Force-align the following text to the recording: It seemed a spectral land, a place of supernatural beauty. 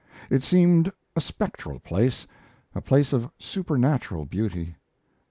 It 0.31 0.43
seemed 0.43 0.91
a 1.15 1.21
spectral 1.21 1.79
land, 1.91 2.25
a 2.73 2.81
place 2.81 3.13
of 3.13 3.29
supernatural 3.37 4.25
beauty. 4.25 4.77